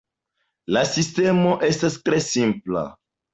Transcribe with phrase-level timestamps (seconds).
[0.77, 2.85] La sistemo estas tre simpla.